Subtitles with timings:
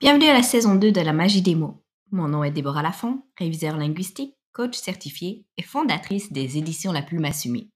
[0.00, 1.84] Bienvenue à la saison 2 de la magie des mots.
[2.10, 7.24] Mon nom est Déborah Lafont, réviseur linguistique, coach certifié et fondatrice des éditions La Plume
[7.24, 7.70] Assumée.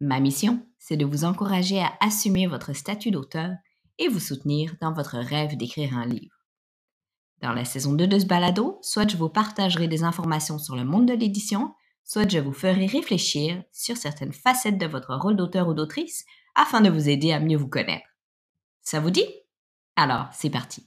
[0.00, 3.52] Ma mission, c'est de vous encourager à assumer votre statut d'auteur
[3.98, 6.34] et vous soutenir dans votre rêve d'écrire un livre.
[7.40, 10.84] Dans la saison 2 de ce balado, soit je vous partagerai des informations sur le
[10.84, 15.68] monde de l'édition, soit je vous ferai réfléchir sur certaines facettes de votre rôle d'auteur
[15.68, 16.24] ou d'autrice
[16.56, 18.08] afin de vous aider à mieux vous connaître.
[18.82, 19.28] Ça vous dit?
[19.94, 20.84] Alors, c'est parti.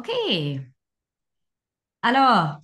[0.00, 0.10] OK.
[2.00, 2.56] Alors,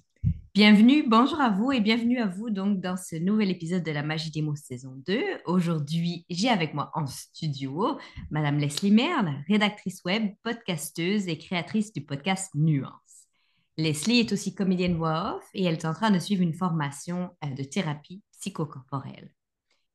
[0.55, 4.03] bienvenue, bonjour à vous et bienvenue à vous donc dans ce nouvel épisode de la
[4.03, 5.23] Magie des mots saison 2.
[5.45, 7.99] Aujourd'hui, j'ai avec moi en studio
[8.31, 13.29] Madame Leslie Merle, rédactrice web, podcasteuse et créatrice du podcast Nuance.
[13.77, 17.37] Leslie est aussi comédienne voix off et elle est en train de suivre une formation
[17.45, 19.31] euh, de thérapie psychocorporelle.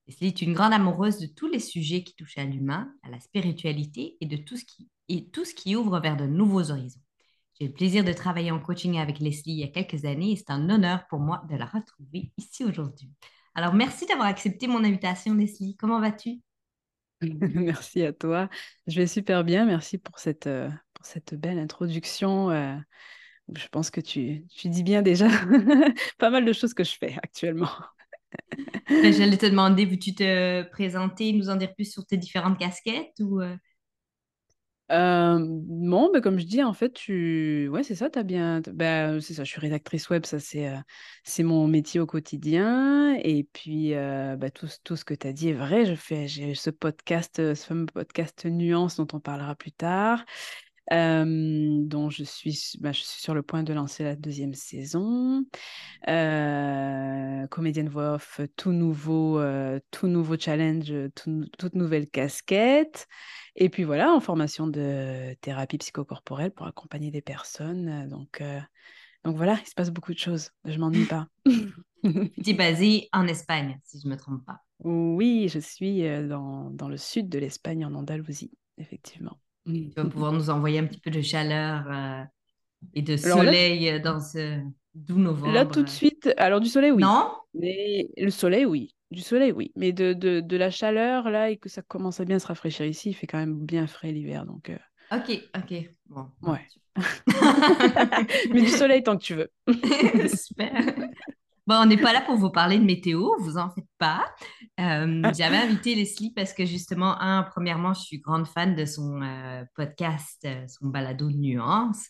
[0.06, 3.20] Leslie est une grande amoureuse de tous les sujets qui touchent à l'humain, à la
[3.20, 7.02] spiritualité et de tout ce qui, et tout ce qui ouvre vers de nouveaux horizons.
[7.62, 10.36] J'ai le plaisir de travailler en coaching avec Leslie il y a quelques années et
[10.36, 13.08] c'est un honneur pour moi de la retrouver ici aujourd'hui.
[13.54, 15.78] Alors, merci d'avoir accepté mon invitation, Leslie.
[15.78, 16.40] Comment vas-tu?
[17.22, 18.50] Merci à toi.
[18.88, 19.66] Je vais super bien.
[19.66, 22.50] Merci pour cette, euh, pour cette belle introduction.
[22.50, 22.76] euh,
[23.56, 25.28] je pense que tu, tu dis bien déjà
[26.18, 27.70] pas mal de choses que je fais actuellement.
[29.04, 33.20] Ben, J'allais te demander, veux-tu te présenter, nous en dire plus sur tes différentes casquettes
[33.20, 33.40] ou
[34.92, 37.68] bon, ben, comme je dis, en fait, tu...
[37.70, 38.62] ouais, c'est ça, t'as bien...
[38.72, 43.16] Ben, c'est ça, je suis rédactrice web, ça c'est mon métier au quotidien.
[43.24, 45.86] Et puis, ben, tout, tout ce que tu as dit est vrai.
[45.86, 50.24] Je fais, ce podcast, ce fameux podcast Nuance dont on parlera plus tard,
[50.90, 55.46] dont je suis, ben, je suis sur le point de lancer la deuxième saison.
[56.08, 63.08] Euh, comédienne voix off, tout nouveau, euh, tout nouveau challenge, tout- toute nouvelle casquette.
[63.56, 67.90] Et puis voilà, en formation de thérapie psychocorporelle pour accompagner des personnes.
[67.90, 68.60] Euh, Donc, euh,
[69.24, 70.52] donc voilà, il se passe beaucoup de choses.
[70.66, 71.28] Je m'ennuie pas.
[72.48, 74.62] es basée en Espagne, si je ne me trompe pas.
[74.84, 79.38] Oui, je suis euh, dans, dans le sud de l'Espagne, en Andalousie, effectivement.
[79.72, 82.24] Tu vas pouvoir nous envoyer un petit peu de chaleur euh,
[82.94, 84.60] et de là, soleil euh, dans ce
[84.94, 85.72] doux là, novembre.
[85.72, 87.02] tout de suite, alors du soleil, oui.
[87.04, 87.32] Non?
[87.54, 88.96] Mais le soleil, oui.
[89.12, 89.72] Du soleil, oui.
[89.76, 92.86] Mais de, de, de la chaleur, là, et que ça commence à bien se rafraîchir
[92.86, 94.46] ici, il fait quand même bien frais l'hiver.
[94.46, 94.78] Donc, euh,
[95.12, 95.90] Ok, ok.
[96.08, 96.66] Bon, ouais.
[98.52, 99.52] Mais du soleil tant que tu veux.
[100.28, 100.72] Super.
[101.72, 104.26] Bon, on n'est pas là pour vous parler de météo, vous en faites pas.
[104.82, 109.22] Euh, j'avais invité Leslie parce que justement, un, premièrement, je suis grande fan de son
[109.22, 112.08] euh, podcast, euh, son balado Nuance,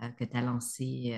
[0.00, 1.16] euh, que tu as lancé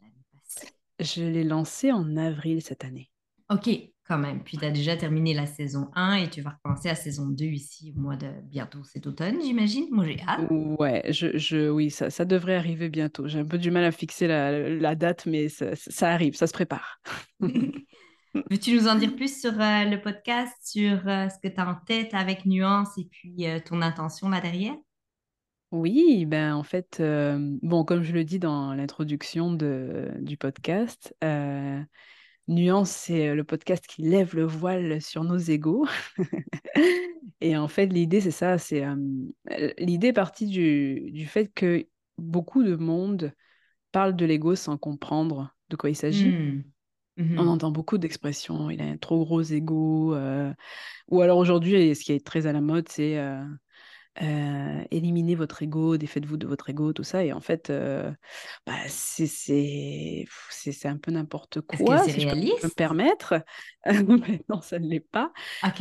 [0.00, 0.72] l'année passée.
[0.98, 3.10] Je l'ai lancé en avril cette année.
[3.50, 3.68] OK,
[4.06, 4.42] quand même.
[4.42, 7.44] Puis tu as déjà terminé la saison 1 et tu vas recommencer la saison 2
[7.44, 9.86] ici au mois de bientôt cet automne, j'imagine.
[9.90, 10.46] Moi, j'ai hâte.
[10.50, 13.28] Ouais, je, je, oui, ça, ça devrait arriver bientôt.
[13.28, 16.46] J'ai un peu du mal à fixer la, la date, mais ça, ça arrive, ça
[16.46, 17.00] se prépare.
[18.50, 21.68] Veux-tu nous en dire plus sur euh, le podcast, sur euh, ce que tu as
[21.68, 24.74] en tête avec Nuance et puis euh, ton intention là derrière?
[25.70, 27.02] Oui, ben en fait,
[27.62, 31.16] bon, comme je le dis dans l'introduction du podcast,
[32.48, 35.86] Nuance, c'est le podcast qui lève le voile sur nos égos.
[37.40, 38.96] Et en fait, l'idée, c'est ça, c'est euh,
[39.78, 41.86] l'idée est partie du, du fait que
[42.18, 43.32] beaucoup de monde
[43.92, 46.30] parle de l'ego sans comprendre de quoi il s'agit.
[46.30, 46.62] Hmm.
[47.36, 47.48] On Mhm.
[47.48, 50.14] entend beaucoup d'expressions, il a un trop gros ego.
[50.14, 50.52] euh,
[51.10, 53.44] Ou alors aujourd'hui, ce qui est très à la mode, c'est euh,
[54.22, 57.24] euh, éliminer votre ego, défaites-vous de votre ego, tout ça.
[57.24, 58.12] Et en fait, euh,
[58.66, 62.70] bah, c'est c'est- c'est- c'est un peu n'importe que quoi, c'est si je peux me
[62.70, 63.34] permettre.
[64.48, 65.32] Non, ça ne l'est pas,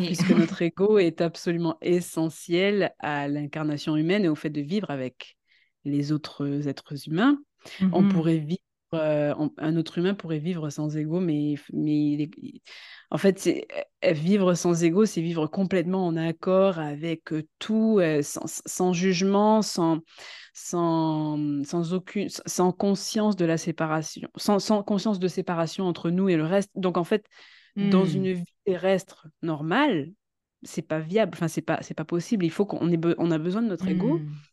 [0.05, 5.38] puisque notre ego est absolument essentiel à l'incarnation humaine et au fait de vivre avec
[5.85, 7.39] les autres êtres humains.
[7.91, 8.07] On Mhm.
[8.07, 8.61] pourrait vivre,
[8.96, 12.30] euh, un autre humain pourrait vivre sans ego, mais, mais
[13.12, 13.48] en fait,
[14.06, 19.62] euh, vivre sans ego, c'est vivre complètement en accord avec euh, tout, sans, sans jugement,
[19.62, 20.00] sans,
[20.54, 26.30] sans, sans aucune, sans conscience de la séparation, sans, sans conscience de séparation entre nous
[26.30, 26.72] et le reste.
[26.75, 27.25] Donc, en fait,
[27.81, 28.25] dans Hmm.
[28.25, 30.12] une vie terrestre normale,
[30.63, 32.46] c'est pas viable, enfin, c'est pas, pas possible.
[32.46, 32.80] Il faut qu'on
[33.18, 34.44] on a besoin de notre ego, Hmm.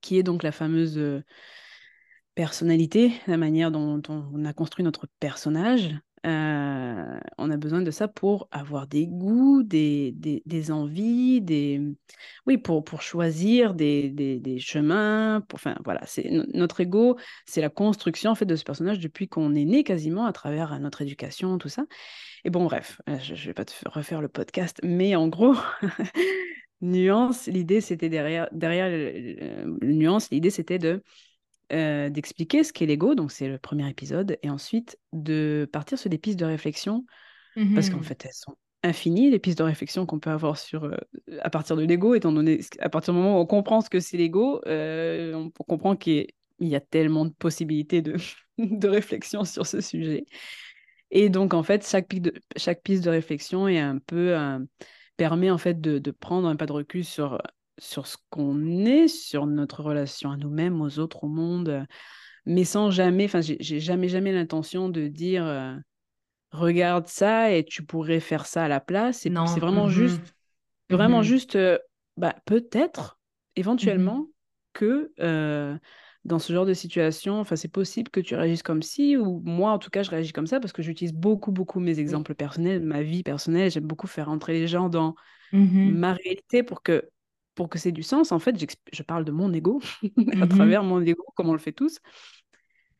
[0.00, 0.98] qui est donc la fameuse
[2.34, 5.94] personnalité, la manière dont, on a construit notre personnage.
[6.24, 11.80] Euh, on a besoin de ça pour avoir des goûts, des, des, envies, des...
[12.46, 15.42] Oui, pour, pour choisir des, des, chemins.
[15.48, 15.56] Pour...
[15.56, 19.54] Enfin, voilà, c'est notre ego, c'est la construction en fait de ce personnage depuis qu'on
[19.54, 21.86] est né quasiment à travers notre éducation, tout ça.
[22.44, 25.56] Et bon, bref, euh, je ne vais pas te refaire le podcast, mais en gros,
[26.82, 28.90] nuance, l'idée c'était derrière, derrière
[29.82, 31.02] nuance, l'idée c'était de
[31.72, 36.10] euh, d'expliquer ce qu'est l'ego, donc c'est le premier épisode, et ensuite de partir sur
[36.10, 37.06] des pistes de réflexion,
[37.74, 38.02] parce qu'en Mhm.
[38.02, 40.96] fait elles sont infinies, les pistes de réflexion qu'on peut avoir sur, euh,
[41.42, 44.00] à partir de l'ego, étant donné, à partir du moment où on comprend ce que
[44.00, 46.28] c'est l'ego, euh, on comprend qu'il
[46.60, 48.16] y a tellement de possibilités de,
[48.58, 50.24] de réflexion sur ce sujet.
[51.10, 54.36] Et donc, en fait, chaque, de- chaque piste de réflexion est un peu,
[55.16, 57.40] permet en fait de, de prendre un pas de recul sur,
[57.78, 61.84] sur ce qu'on est, sur notre relation à nous-mêmes, aux autres, au monde, euh,
[62.46, 65.74] mais sans jamais, enfin, j'ai jamais, jamais l'intention de dire, euh,
[66.50, 69.18] regarde ça et tu pourrais faire ça à la place.
[69.18, 69.44] C'est c'est Non.
[69.44, 70.34] vraiment mhm, juste,
[70.90, 71.78] vraiment mhm, juste, euh,
[72.16, 73.18] bah, peut-être,
[73.56, 73.60] mhm.
[73.60, 74.26] éventuellement,
[74.72, 75.76] que euh,
[76.24, 79.72] dans ce genre de situation, enfin, c'est possible que tu réagisses comme ci, ou moi,
[79.72, 82.82] en tout cas, je réagis comme ça parce que j'utilise beaucoup, beaucoup mes exemples personnels,
[82.82, 83.70] ma vie personnelle.
[83.70, 85.14] J'aime beaucoup faire entrer les gens dans
[85.52, 87.10] ma réalité pour que,
[87.54, 88.32] pour que c'est du sens.
[88.32, 88.56] En fait,
[88.92, 89.80] je parle de mon ego
[90.40, 91.98] à travers mhm, mon ego, comme on le fait tous.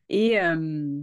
[0.09, 1.01] Et, euh,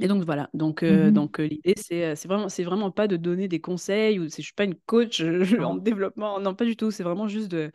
[0.00, 1.12] et donc voilà, donc, euh, mhm.
[1.12, 4.40] donc euh, l'idée c'est c'est vraiment c'est vraiment pas de donner des conseils ou je
[4.40, 5.20] suis pas une coach
[5.60, 7.72] en développement, non pas du tout, c'est vraiment juste de,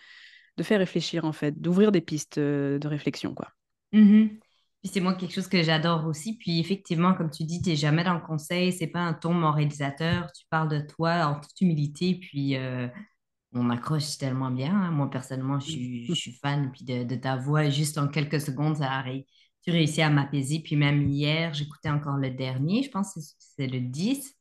[0.58, 3.50] de faire réfléchir en fait, d'ouvrir des pistes de réflexion quoi.
[3.92, 4.40] Mhm.
[4.82, 6.38] Puis c'est moi quelque chose que j'adore aussi.
[6.38, 9.34] Puis effectivement, comme tu dis, tu n'es jamais dans le conseil, c'est pas un ton
[9.34, 12.58] moralisateur, tu parles de toi en toute humilité, puis
[13.56, 14.74] on accroche tellement bien.
[14.76, 14.92] hein.
[14.92, 17.70] Moi, personnellement, je suis, je suis fan puis de, de ta voix.
[17.70, 19.04] Juste en quelques secondes, ça a
[19.64, 20.60] tu réussis à m'apaiser.
[20.60, 24.36] Puis même hier, j'écoutais encore le dernier, je pense que c'est le 10,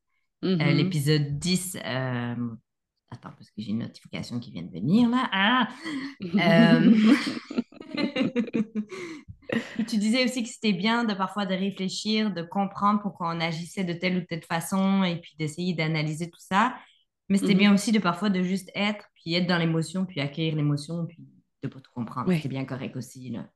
[0.62, 0.72] euh, Mhm.
[0.72, 1.76] l'épisode 10.
[1.84, 2.34] euh,
[3.10, 5.28] Attends, parce que j'ai une notification qui vient de venir là.
[5.32, 5.68] Ah!
[6.40, 6.90] Euh,
[9.88, 13.84] tu disais aussi que c'était bien de parfois de réfléchir, de comprendre pourquoi on agissait
[13.84, 16.74] de telle ou telle façon et puis d'essayer d'analyser tout ça.
[17.28, 17.74] Mais c'était bien Mhm.
[17.74, 21.18] aussi de parfois de juste être, puis être dans l'émotion, puis accueillir l'émotion, puis
[21.62, 22.32] de pas tout comprendre.
[22.40, 23.48] C'est Ouais, bien correct aussi, là.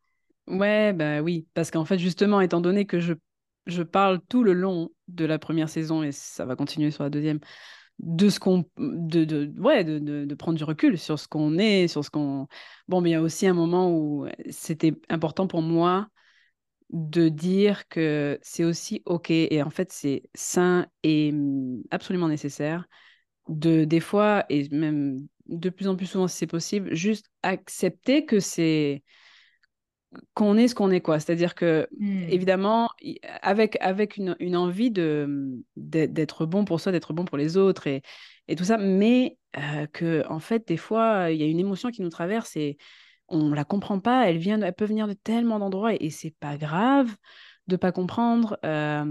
[0.46, 3.14] ouais, bah oui, parce qu'en fait justement étant donné que je
[3.66, 7.10] je parle tout le long de la première saison et ça va continuer sur la
[7.10, 7.40] deuxième
[8.00, 11.58] de ce qu'on de, de ouais de, de, de prendre du recul sur ce qu'on
[11.58, 12.48] est sur ce qu'on
[12.88, 16.08] bon mais il y a aussi un moment où c'était important pour moi
[16.90, 22.86] de dire que c'est aussi ok et en fait c'est sain et hum, absolument nécessaire
[23.48, 28.25] de des fois et même de plus en plus souvent si c'est possible juste accepter
[28.26, 29.02] que c'est
[30.34, 31.19] qu'on est ce qu'on est, quoi.
[31.20, 32.28] C'est-à-dire que, Hmm.
[32.28, 32.88] évidemment,
[33.43, 37.87] avec, avec une, une envie de, d'être bon pour soi, d'être bon pour les autres
[37.87, 38.02] et,
[38.48, 41.90] et tout ça, mais euh, que, en fait, des fois, il y a une émotion
[41.90, 42.78] qui nous traverse et
[43.28, 46.34] on la comprend pas, elle vient, elle peut venir de tellement d'endroits et, et c'est
[46.38, 47.14] pas grave
[47.66, 48.58] de pas comprendre.
[48.64, 49.04] euh,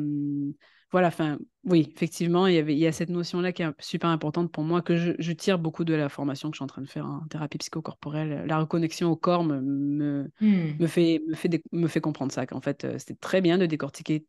[0.96, 4.10] voilà, enfin, oui, effectivement, il y avait, il y a cette notion-là qui est super
[4.10, 6.68] importante pour moi, que je, je tire beaucoup de la formation que je suis en
[6.68, 8.46] train de faire en thérapie psychocorporelle.
[8.48, 10.80] La reconnexion au corps me, me, Hmm.
[10.80, 13.66] me fait, me fait, me fait comprendre ça, qu'en fait, euh, c'était très bien de
[13.66, 14.26] décortiquer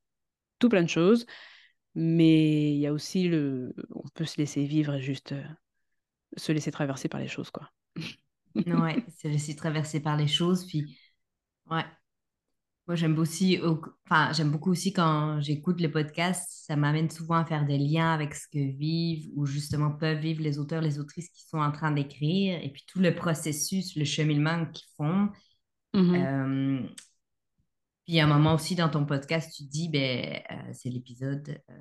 [0.59, 1.27] tout plein de choses,
[1.95, 3.75] mais il y a aussi le...
[3.95, 5.43] On peut se laisser vivre et juste euh,
[6.37, 7.71] se laisser traverser par les choses, quoi.
[8.67, 10.97] Ouais, c'est laisser traverser par les choses, puis
[11.71, 11.85] ouais.
[12.87, 17.34] Moi, j'aime aussi, au- enfin, j'aime beaucoup aussi quand j'écoute le podcast, ça m'amène souvent
[17.37, 21.01] à faire des liens avec ce que vivent ou justement peuvent vivre les auteurs, les
[21.01, 25.29] autrices qui sont en train d'écrire, et puis tout le processus, le cheminement qu'ils font.
[25.94, 26.89] Mhm, Euh,
[28.06, 31.75] puis à un moment aussi dans ton podcast, tu dis, ben, euh, c'est l'épisode euh,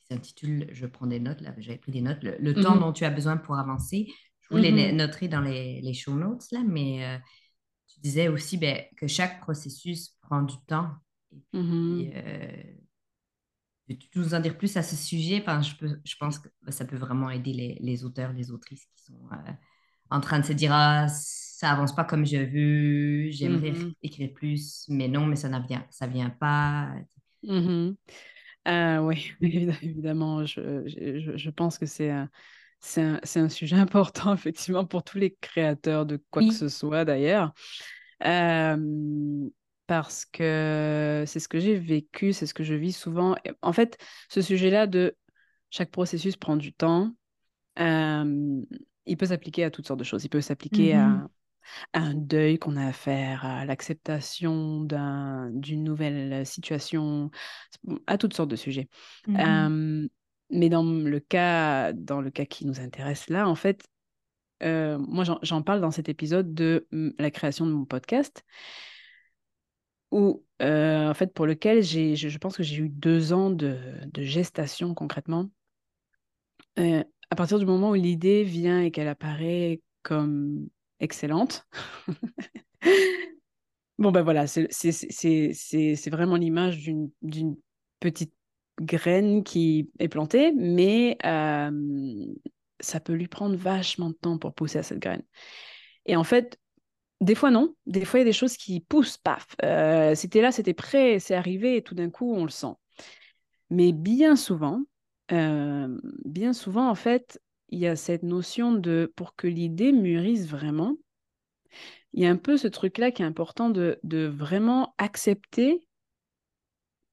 [0.00, 2.78] qui s'intitule Je prends des notes, là, j'avais pris des notes, le, le temps mhm,
[2.78, 4.08] dont tu as besoin pour avancer.
[4.40, 7.18] Je voulais mhm, noter dans les, les show notes, là, mais euh,
[8.02, 10.90] disais aussi ben, que chaque processus prend du temps.
[11.88, 12.62] Et euh,
[13.88, 15.40] peux-tu nous en dire plus à ce sujet?
[15.42, 18.86] Enfin, je, peux, je pense que ça peut vraiment aider les, les auteurs, les autrices
[18.86, 19.52] qui sont euh,
[20.10, 24.32] en train de se dire, ah, ça avance pas comme je veux, j'aimerais Mhm, écrire
[24.34, 26.90] plus, mais non, mais ça ne vient, ça vient pas.
[27.42, 27.96] mhm.
[28.64, 29.32] Ah oui,
[29.82, 32.10] évidemment, je, je, je pense que c'est
[32.82, 36.68] c'est un, c'est un sujet important, effectivement, pour tous les créateurs de quoi que ce
[36.68, 37.54] soit, d'ailleurs.
[38.24, 39.48] Euh,
[39.86, 43.36] parce que c'est ce que j'ai vécu, c'est ce que je vis souvent.
[43.62, 43.98] En fait,
[44.28, 45.16] ce sujet-là de
[45.70, 47.12] chaque processus prend du temps,
[47.78, 48.60] euh,
[49.06, 50.24] il peut s'appliquer à toutes sortes de choses.
[50.24, 51.28] Il peut s'appliquer à,
[51.94, 54.80] un deuil qu'on a à faire, à l'acceptation
[55.52, 57.30] d'une nouvelle situation,
[58.06, 58.88] à toutes sortes de sujets.
[59.26, 60.08] Mmh
[60.52, 63.82] mais dans le cas, dans le cas qui nous intéresse là, en fait,
[64.62, 66.86] euh, moi j'en parle dans cet épisode de
[67.18, 68.44] la création de mon podcast,
[70.10, 73.78] où euh, en fait pour lequel j'ai, je, pense que j'ai eu deux ans de,
[74.06, 75.50] de gestation concrètement.
[76.78, 80.68] Euh, à partir du moment où l'idée vient et qu'elle apparaît comme
[81.00, 81.66] excellente.
[83.98, 86.78] bon, ben voilà, c'est vraiment l'image
[87.22, 87.56] d'une
[88.00, 88.34] petite
[88.84, 91.16] graine qui est plantée, mais
[92.80, 95.22] ça peut lui prendre vachement de temps pour pousser à cette graine.
[96.06, 96.58] Et en fait,
[97.20, 100.40] des fois non, des fois il y a des choses qui poussent, paf, euh, c'était
[100.40, 102.74] là, c'était prêt, c'est arrivé et tout d'un coup on le sent.
[103.70, 104.82] Mais bien souvent,
[105.30, 110.96] bien souvent en fait, il y a cette notion de, pour que l'idée mûrisse vraiment,
[112.12, 115.86] il y a un peu ce truc-là qui est important de, vraiment accepter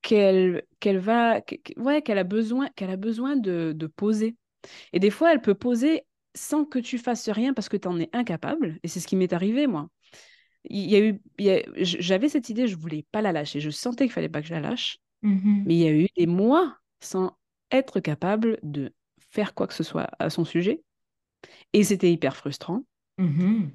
[0.01, 1.41] qu'elle qu'elle va
[1.77, 4.35] ouais qu'elle a besoin qu'elle a besoin de, poser.
[4.93, 6.03] Et des fois elle peut poser
[6.35, 8.79] sans que tu fasses rien parce que tu en es incapable.
[8.83, 9.89] Et c'est ce qui m'est arrivé moi.
[10.65, 11.21] Il y a eu
[11.77, 13.59] j'avais cette idée je voulais pas la lâcher.
[13.59, 14.97] Je sentais qu'il fallait pas que je la lâche.
[15.21, 17.37] Mmh mais il y a eu des mois sans
[17.71, 18.93] être capable de
[19.31, 20.81] faire quoi que ce soit à son sujet.
[21.73, 22.83] Et c'était hyper frustrant.
[23.17, 23.69] Mmh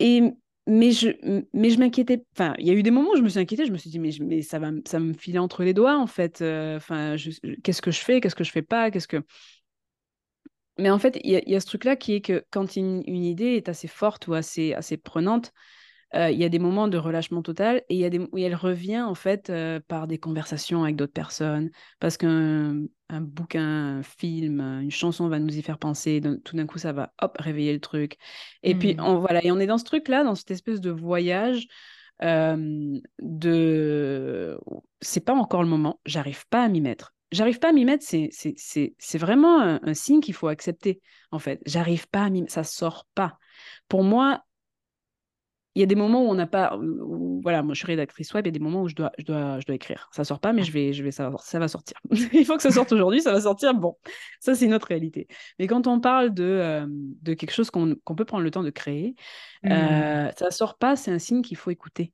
[0.00, 0.22] et,
[0.68, 1.08] mais je,
[1.54, 2.22] mais je m'inquiétais.
[2.34, 3.64] Enfin, il y a eu des moments où je me suis inquiétée.
[3.64, 6.06] Je me suis dit, mais, mais ça, va, ça me filer entre les doigts, en
[6.06, 6.42] fait.
[6.42, 7.16] Euh, enfin,
[7.64, 9.22] qu'est-ce que je fais Qu'est-ce que je fais pas Qu'est-ce que.
[10.78, 13.56] Mais en fait, il y, a ce truc-là qui est que quand une, une, idée
[13.56, 15.52] est assez forte ou assez, assez prenante,
[16.14, 18.38] euh, il y a des moments de relâchement total et il y a des où
[18.38, 23.98] elle revient en fait euh, par des conversations avec d'autres personnes parce qu'un un bouquin,
[23.98, 26.20] un film, une chanson va nous y faire penser.
[26.44, 28.18] tout d'un coup, ça va hop réveiller le truc.
[28.62, 29.00] Et puis mmh.
[29.00, 31.68] on voilà et on est dans ce truc là, dans cette espèce de voyage.
[32.22, 34.58] Euh, de
[35.00, 37.14] c'est pas encore le moment, j'arrive pas à m'y mettre.
[37.30, 41.60] J'arrive pas à m'y mettre, c'est vraiment un, un, signe qu'il faut accepter, en fait.
[41.66, 43.38] J'arrive pas à m'y mettre, ça sort pas.
[43.86, 44.42] Pour moi,
[45.74, 46.76] il y a des moments où on n'a pas.
[47.42, 49.24] voilà, moi je suis rédactrice web, il y a des moments où je dois, je
[49.24, 50.08] dois, je dois écrire.
[50.12, 51.96] Ça sort pas, mais je vais, je vais, ça, ça va sortir.
[52.32, 53.74] il faut que ça sorte aujourd'hui, ça va sortir.
[53.74, 53.96] Bon,
[54.40, 55.28] ça c'est une autre réalité.
[55.58, 58.70] Mais quand on parle de, euh, de quelque chose qu'on peut prendre le temps de
[58.70, 59.14] créer,
[59.62, 59.70] mmh.
[59.70, 62.12] euh, ça sort pas, c'est un signe qu'il faut écouter.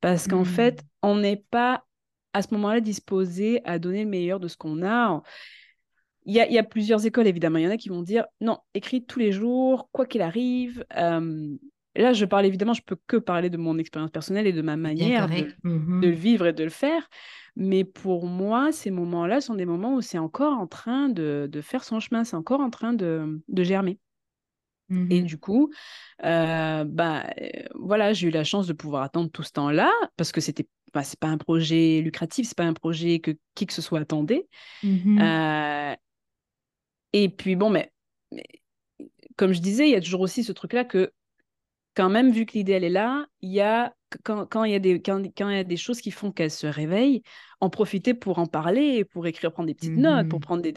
[0.00, 0.86] Parce qu'en fait, mmh.
[1.02, 1.84] on n'est pas
[2.32, 5.22] à ce moment-là disposé à donner le meilleur de ce qu'on a.
[6.26, 7.58] Il y, a, il y, a, plusieurs écoles, évidemment.
[7.58, 10.84] Il y en a qui vont dire non, écris tous les jours, quoi qu'il arrive.
[10.98, 11.56] Euh,
[12.02, 14.76] là, je parle évidemment, je peux que parler de mon expérience personnelle et de ma
[14.76, 17.08] manière de, mmh de, vivre et de le faire.
[17.56, 21.60] Mais pour moi, ces moments-là sont des moments où c'est encore en train de, de
[21.60, 23.98] faire son chemin, c'est encore en train de, de germer.
[24.90, 25.70] Mmh et du coup,
[26.24, 30.32] euh, bah, euh, voilà, j'ai eu la chance de pouvoir attendre tout ce temps-là parce
[30.32, 33.74] que c'était bah, c'est pas un projet lucratif, c'est pas un projet que qui que
[33.74, 34.46] ce soit attendait.
[34.82, 35.94] Mmh euh,
[37.12, 37.92] et puis bon, mais,
[38.32, 38.46] mais,
[39.36, 41.12] comme je disais, il y a toujours aussi ce truc-là que
[41.98, 44.76] quand même, vu que l'idée, elle est là, il y a, quand, quand, il y
[44.76, 47.24] a des, quand, quand il y a des choses qui font qu'elle se réveille,
[47.60, 50.72] en profiter pour en parler, pour écrire, prendre des petites notes, pour prendre des...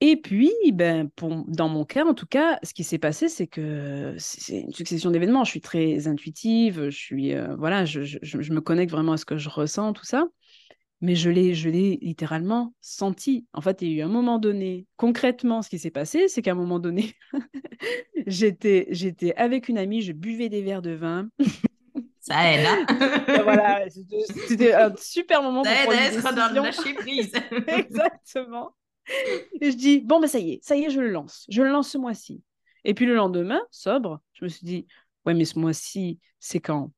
[0.00, 3.46] Et puis, ben, pour, dans mon cas, en tout cas, ce qui s'est passé, c'est
[3.46, 5.44] que c'est une succession d'événements.
[5.44, 9.16] Je suis très intuitive, je suis, euh, voilà, je, je, je, me connecte vraiment à
[9.18, 10.26] ce que je ressens, tout ça
[11.04, 13.46] mais je l'ai, je l'ai littéralement senti.
[13.52, 16.40] En fait, il y a eu un moment donné, concrètement, ce qui s'est passé, c'est
[16.40, 17.14] qu'à un moment donné,
[18.26, 21.28] j'étais, j'étais avec une amie, je buvais des verres de vin.
[22.20, 22.86] Ça aide, hein?
[23.44, 23.84] Voilà,
[24.48, 27.32] c'était, un super moment Ça aide à être dans le lâcher prise.
[27.66, 28.74] Exactement.
[29.60, 31.44] Et je dis, bon, ben ça y est, ça y est, je le lance.
[31.50, 32.42] Je le lance ce mois-ci.
[32.84, 34.86] Et puis le lendemain, sobre, je me suis dit,
[35.26, 36.92] ouais, mais ce mois-ci, c'est quand?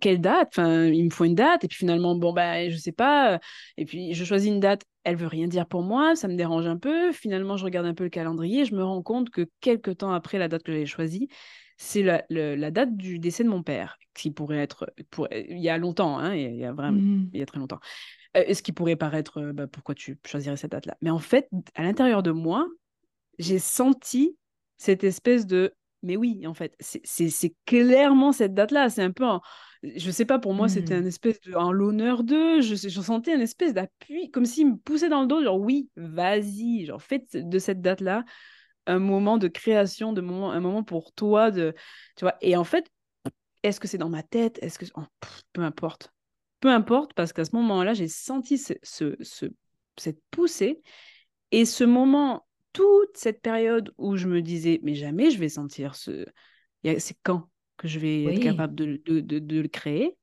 [0.00, 0.48] Quelle date?
[0.52, 1.64] Enfin, il me faut une date.
[1.64, 3.40] Et puis finalement, bon, bah, je sais pas.
[3.76, 4.84] Et puis je choisis une date.
[5.04, 6.16] Elle veut rien dire pour moi.
[6.16, 7.12] Ça me dérange un peu.
[7.12, 8.64] Finalement, je regarde un peu le calendrier.
[8.64, 11.28] Je me rends compte que quelques temps après la date que j'avais choisie,
[11.76, 14.92] c'est la, la, date du décès de mon père, qui pourrait être.
[15.10, 17.00] Pour, il y a longtemps, hein, il y a vraiment.
[17.00, 17.78] Mmh il y a très longtemps.
[18.36, 20.96] euh, ce qui pourrait paraître, euh, bah, pourquoi tu choisirais cette date-là?
[21.02, 22.66] Mais en fait, à l'intérieur de moi,
[23.38, 24.36] j'ai senti
[24.76, 28.88] cette espèce de mais oui, en fait, c'est clairement cette date-là.
[28.88, 29.40] C'est un peu un,
[29.82, 31.06] je sais pas, pour moi, c'était un mmh.
[31.06, 32.60] espèce de un l'honneur d'eux.
[32.60, 35.90] Je, je, sentais un espèce d'appui, comme s'il me poussait dans le dos, genre oui,
[35.96, 38.24] vas-y, genre fais de cette date-là
[38.88, 41.74] un moment de création, de moment, un moment pour toi, de,
[42.16, 42.36] tu vois.
[42.40, 42.90] Et en fait,
[43.62, 44.58] est-ce que c'est dans ma tête?
[44.62, 45.04] Est-ce que oh,
[45.52, 46.12] peu importe,
[46.60, 49.14] peu importe, parce qu'à ce moment-là, j'ai senti ce, ce,
[49.96, 50.80] cette poussée
[51.50, 52.47] et ce moment
[52.78, 56.24] toute cette période où je me disais, mais jamais je vais sentir ce.
[56.84, 60.16] C'est quand que je vais être capable de, de, de, le créer?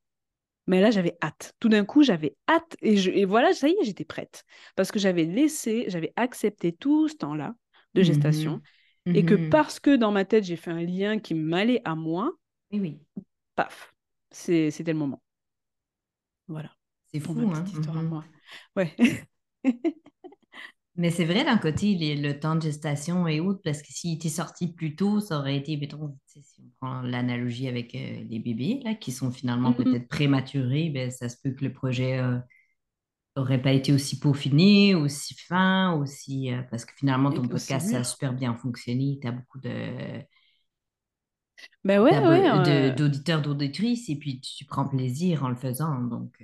[0.68, 1.54] Mais là, j'avais hâte.
[1.60, 2.78] Tout d'un coup, j'avais hâte.
[2.82, 4.46] Et, je, et voilà, ça y est, j'étais prête.
[4.78, 7.56] Parce que j'avais laissé, j'avais accepté tout ce temps-là
[7.94, 8.62] de mmh gestation.
[9.08, 11.94] Et que mmh parce que dans ma tête, j'ai fait un lien qui m'allait à
[11.94, 12.32] moi,
[12.72, 13.24] oui, oui.
[13.56, 13.94] paf,
[14.32, 15.22] c'était le moment.
[16.48, 16.72] Voilà.
[17.06, 17.80] C'est fou, ma petite hein.
[17.80, 18.26] histoire à mmh moi.
[18.78, 18.96] Ouais.
[20.98, 24.30] Mais c'est vrai d'un côté, le temps de gestation est autre, parce que s'il était
[24.30, 28.80] sorti plus tôt, ça aurait été, mettons, si on prend l'analogie avec euh, les bébés,
[28.84, 32.22] là, qui sont finalement peut-être prématurés, ben, ça se peut que le projet
[33.36, 36.54] n'aurait euh, pas été aussi peaufiné, aussi fin, aussi.
[36.54, 39.20] Euh, parce que finalement, ton podcast, ça a super bien fonctionné.
[39.22, 40.24] Tu as beaucoup de.
[41.84, 46.00] Ben ouais, ouais, d'auditeurs, d'auditrices, et puis tu, prends plaisir en le faisant.
[46.00, 46.42] Donc.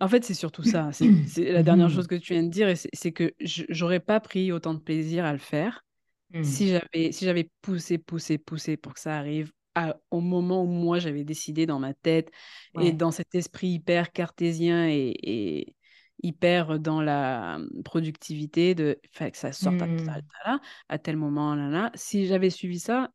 [0.00, 0.90] En fait, c'est surtout ça.
[1.26, 4.74] C'est la dernière chose que tu viens de dire, c'est que j'aurais pas pris autant
[4.74, 5.84] de plaisir à le faire
[6.32, 6.44] mmh.
[6.44, 9.52] si j'avais si j'avais poussé, poussé, poussé pour que ça arrive
[10.10, 12.32] au moment où moi j'avais décidé dans ma tête
[12.80, 15.74] et dans cet esprit hyper cartésien et,
[16.24, 20.08] hyper dans la productivité de que ça sorte mmh.
[20.44, 21.92] à, à, tel moment là, là.
[21.94, 23.12] Si j'avais suivi ça,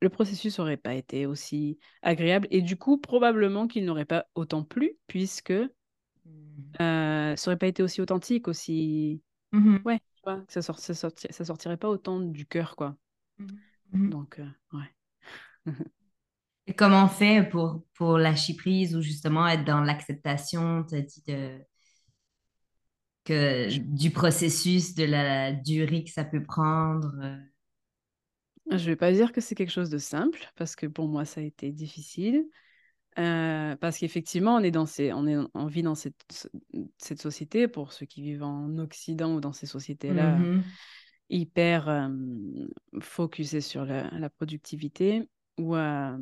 [0.00, 4.64] le processus n'aurait pas été aussi agréable et du coup probablement qu'il n'aurait pas autant
[4.64, 5.52] plu puisque
[6.80, 9.22] euh, ça aurait pas été aussi authentique, aussi.
[9.52, 12.96] Mmh ouais, tu vois, ça, sort, ça, ça sortirait pas autant du cœur, quoi.
[13.38, 13.46] Mmh
[13.92, 14.94] mmh Donc, euh, ouais.
[16.68, 21.60] Et comment on fait pour, pour lâcher prise ou justement être dans l'acceptation de,
[23.24, 27.12] que, du processus, de la durée que ça peut prendre?
[27.22, 27.36] Euh?
[28.76, 31.40] Je vais pas dire que c'est quelque chose de simple parce que pour moi, ça
[31.40, 32.44] a été difficile.
[33.18, 36.48] Euh, parce qu'effectivement, on est dans ces, on est, on vit dans cette,
[36.98, 40.62] cette société pour ceux qui vivent en Occident ou dans ces sociétés-là mmh
[41.28, 42.08] hyper euh,
[43.00, 46.16] focusées sur la, la productivité où euh,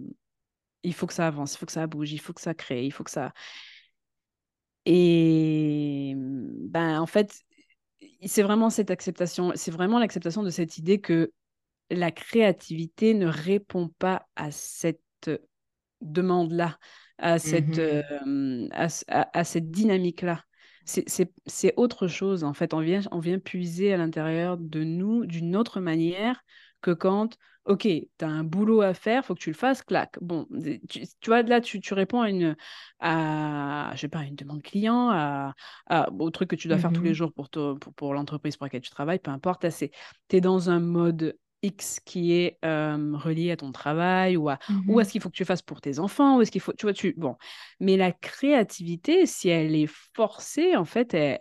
[0.82, 2.84] il faut que ça avance, il faut que ça bouge, il faut que ça crée,
[2.84, 3.32] il faut que ça.
[4.86, 7.42] Et ben en fait,
[8.24, 11.32] c'est vraiment cette acceptation, c'est vraiment l'acceptation de cette idée que
[11.90, 15.00] la créativité ne répond pas à cette
[16.04, 16.78] demande-là,
[17.18, 20.44] à cette, mmh à, cette dynamique-là.
[20.84, 22.75] C'est autre chose, en fait.
[22.75, 26.43] On vient, on vient puiser à l'intérieur de nous d'une autre manière
[26.82, 30.19] que quand, OK, tu as un boulot à faire, faut que tu le fasses, clac.
[30.21, 30.47] Bon,
[30.88, 32.56] tu, vois, là, tu, tu, réponds à une,
[33.00, 35.54] à, je sais pas, une demande client, à,
[36.19, 38.67] au truc que tu dois faire tous les mmh jours pour, pour, pour l'entreprise pour
[38.67, 39.67] laquelle tu travailles, peu importe.
[39.71, 44.98] Tu es dans un mode X qui est relié à ton travail ou à, ou
[44.98, 46.72] à mmh ce qu'il faut que tu fasses pour tes enfants ou est-ce qu'il faut
[46.72, 47.36] tu vois tu bon.
[47.80, 51.38] Mais la créativité si elle est forcée en fait elle,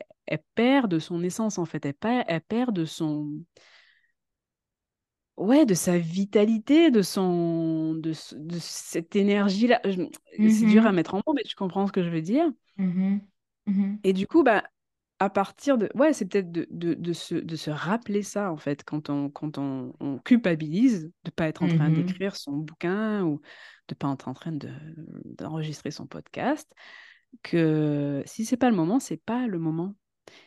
[0.56, 1.86] perd de son essence en fait.
[1.86, 3.30] Elle, perd, elle perd de son
[5.36, 11.16] ouais de sa vitalité de son de, cette énergie là c'est dur à mmh mettre
[11.16, 12.46] en mots mais tu comprends ce que je veux dire.
[12.78, 13.18] Mmh
[14.04, 14.64] et du coup bah
[15.20, 15.90] à partir de...
[15.96, 19.30] Ouais, c'est peut-être de, de, de, se, de se rappeler ça, en fait, quand on,
[19.30, 23.40] quand on, on culpabilise de ne pas être en train mmh d'écrire son bouquin ou
[23.88, 24.52] de ne pas être en train
[25.26, 26.72] d'enregistrer son podcast,
[27.42, 29.96] que si c'est pas le moment, c'est pas le moment.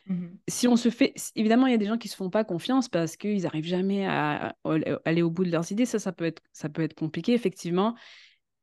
[0.07, 1.15] Mmh si on se fait...
[1.35, 4.07] Évidemment, il y a des gens qui se font pas confiance parce qu'ils n'arrivent jamais
[4.07, 4.55] à,
[5.05, 5.87] aller au bout de leurs idées.
[5.87, 7.95] Ça, ça peut être, ça peut être compliqué, effectivement.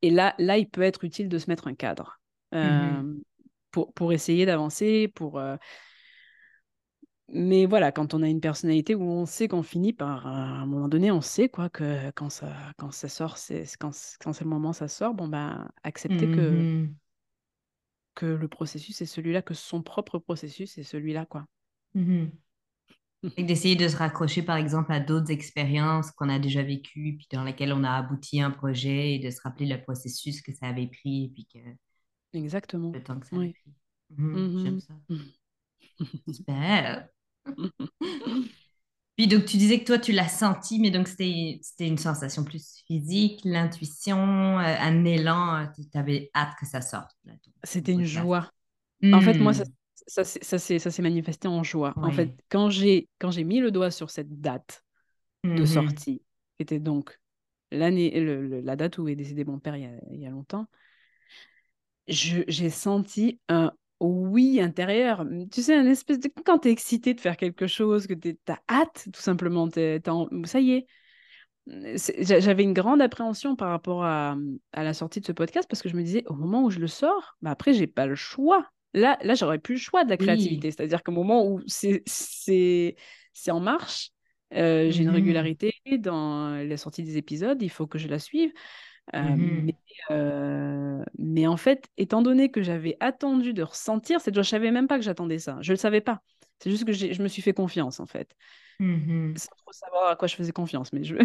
[0.02, 2.20] Et là, là, il peut être utile de se mettre un cadre.
[2.52, 3.14] Mmh euh,
[3.72, 5.56] pour, pour, essayer d'avancer, pour, euh,
[7.28, 10.66] mais voilà, quand on a une personnalité où on sait qu'on finit par, à un
[10.66, 14.44] moment donné, on sait quoi que quand ça, quand ça sort, c'est quand, quand c'est
[14.44, 15.14] le moment, ça sort.
[15.14, 16.94] Bon ben, accepter que mmh
[18.16, 21.46] que le processus est celui-là, que son propre processus est celui-là, quoi.
[21.94, 22.30] Mmh
[23.36, 27.26] Et d'essayer de se raccrocher, par exemple, à d'autres expériences qu'on a déjà vécues, puis
[27.32, 30.66] dans lesquelles on a abouti un projet, et de se rappeler le processus que ça
[30.68, 31.58] avait pris, et puis que
[32.34, 32.92] Exactement.
[32.92, 33.52] le temps que ça Oui.
[33.52, 33.72] pris.
[34.10, 34.94] Mmh J'aime ça.
[36.32, 37.08] Super.
[39.16, 42.82] Puis donc tu disais que toi tu l'as senti, mais donc c'était une sensation plus
[42.86, 47.12] physique, l'intuition, euh, un élan, euh, tu avais hâte que ça sorte.
[47.62, 48.50] C'était une joie.
[49.04, 50.24] En fait, moi, ça, hmm.
[50.24, 51.92] ça, ça s'est manifesté en joie.
[51.96, 54.82] En fait, quand j'ai mis le doigt sur cette date
[55.44, 55.66] de mm-hmm.
[55.66, 56.22] sortie,
[56.56, 57.20] qui était donc
[57.70, 60.66] l'année, la date où est décédé mon père il y a, il y a longtemps,
[62.08, 63.72] j'ai senti un
[64.08, 65.24] oui intérieur.
[65.24, 66.30] Mmh, tu sais, un espèce de...
[66.44, 70.60] Quand tu es excité de faire quelque chose, que tu as hâte, tout simplement, ça
[70.60, 70.86] y est.
[71.66, 74.36] Mmh, j'avais une grande appréhension par rapport à,
[74.72, 76.80] à, la sortie de ce podcast parce que je me disais, au moment où je
[76.80, 78.68] le sors, bah après, j'ai pas le choix.
[78.92, 80.70] Là, là j'aurais plus le choix de la créativité.
[80.70, 82.04] C'est-à-dire qu'au moment où c'est
[83.48, 84.10] en marche,
[84.52, 88.52] Euh, j'ai une régularité dans la sortie des épisodes, il faut que je la suive.
[89.14, 89.76] Euh, mais, Mhm.
[90.10, 94.70] euh, mais en fait, étant donné que j'avais attendu de ressentir, c'est je ne savais
[94.70, 95.58] même pas que j'attendais ça.
[95.60, 96.22] Je ne le savais pas.
[96.60, 98.34] C'est juste que je me suis fait confiance, en fait.
[98.80, 99.36] Mhm.
[99.36, 101.16] Sans trop savoir à quoi je faisais confiance, mais je...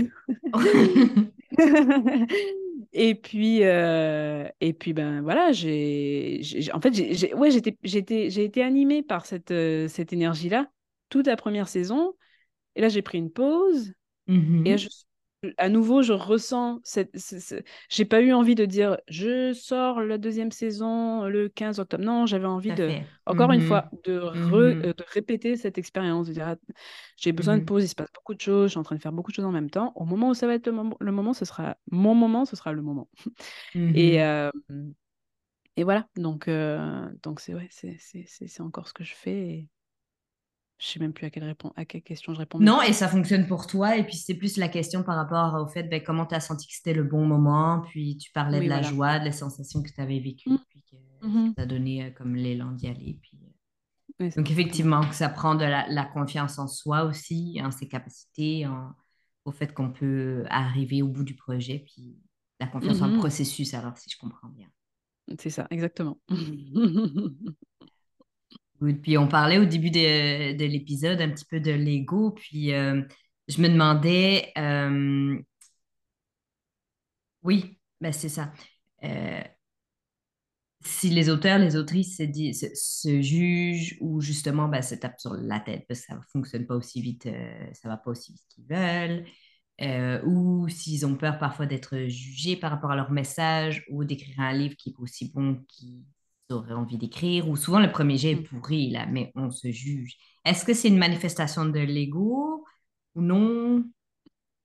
[2.94, 6.42] Et puis, euh, et puis ben voilà, j'ai,
[6.74, 10.72] en fait, j'ai, ouais, j'étais, j'étais, j'ai été animée par cette, euh, cette énergie-là
[11.10, 12.13] toute la première saison.
[12.76, 13.94] Et là, j'ai pris une pause.
[14.65, 14.88] Et là, je,
[15.58, 17.56] à nouveau, je ressens cette, ce- ce-
[17.89, 22.04] j'ai pas eu envie de dire je sors la deuxième saison le 15 octobre.
[22.04, 23.06] Non, j'avais envie de, fait.
[23.25, 24.86] encore une fois, de, re- Mhm.
[24.86, 26.56] euh, de répéter cette expérience, de dire ah,
[27.17, 27.63] j'ai besoin de Mhm.
[27.63, 29.36] pause, il se passe beaucoup de choses, je suis en train de faire beaucoup de
[29.36, 29.93] choses en même temps.
[29.95, 32.56] Au moment où ça va être le moment, le moment, ce sera mon moment, ce
[32.58, 33.10] sera le moment.
[33.93, 34.52] Et, euh,
[35.75, 39.32] et voilà, donc euh, donc c'est ouais, c'est encore ce que je fais.
[39.49, 39.67] Et
[40.80, 43.08] je sais même plus à quelle, répon- à quelle question je réponds Non, et ça
[43.10, 43.98] fonctionne pour toi.
[43.98, 46.68] Et puis, c'est plus la question par rapport au fait, ben, comment tu as senti
[46.68, 47.82] que c'était le bon moment.
[47.89, 48.89] Puis, tu parlais de la voilà.
[48.96, 50.50] joie, de la sensation que tu avais vécue.
[50.50, 51.54] Mm, Puis, que ça mhm.
[51.54, 53.20] t'a donné euh, comme l'élan d'y aller.
[53.22, 53.38] Puis,
[54.22, 55.10] euh, donc, effectivement, ça.
[55.10, 58.94] que ça prend de la, la confiance en soi aussi, en ses capacités, en-
[59.46, 61.80] au fait qu'on peut arriver au bout du projet.
[61.86, 62.18] Puis,
[62.60, 63.20] la confiance en le Mhm.
[63.20, 64.68] processus, alors, si je comprends bien.
[65.39, 66.18] C'est ça, exactement.
[69.02, 73.02] Puis on parlait au début de, de l'épisode un petit peu de l'ego, puis euh,
[73.48, 75.38] je me demandais, euh,
[77.44, 78.54] oui, ben c'est ça,
[79.04, 79.42] Euh,
[80.84, 82.24] si les auteurs, les autrices se,
[82.74, 86.65] se, jugent ou justement ben, se tapent sur la tête parce que ça ne fonctionne
[86.68, 87.28] pas aussi vite,
[87.74, 89.26] ça va pas aussi vite qu'ils veulent,
[90.26, 94.54] ou s'ils ont peur parfois d'être jugés par rapport à leur message ou d'écrire un
[94.54, 96.04] livre qui est aussi bon qu'ils
[96.52, 99.72] auraient envie d'écrire, ou souvent le premier jet est Mm, pourri, là, mais on se
[99.72, 100.16] juge.
[100.46, 102.66] Est-ce que c'est une manifestation de l'ego
[103.16, 103.84] ou non?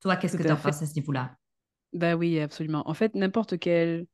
[0.01, 1.37] Toi, qu'est-ce que tu en penses à ce niveau-là?
[1.93, 2.83] Bah oui, absolument.
[2.89, 4.07] En fait, n'importe quelle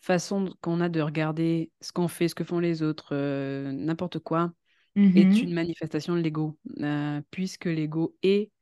[0.00, 4.18] façon qu'on a de regarder ce qu'on fait, ce que font les autres, euh, n'importe
[4.20, 4.52] quoi,
[5.14, 8.52] est une manifestation de l'ego, euh, puisque l'ego est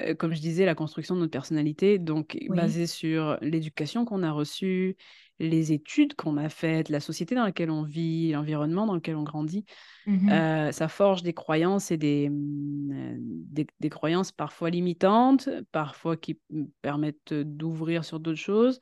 [0.00, 2.56] euh, comme je disais, la construction de notre personnalité, donc Oui.
[2.56, 4.96] basée sur l'éducation qu'on a reçue,
[5.38, 9.22] les études qu'on a faites, la société dans laquelle on vit, l'environnement dans lequel on
[9.22, 9.64] grandit.
[10.06, 10.28] Mhm.
[10.30, 16.16] Euh, ça forge des croyances et des, hum, euh, des, des croyances parfois limitantes, parfois
[16.16, 16.40] qui
[16.82, 18.80] permettent d'ouvrir sur d'autres choses.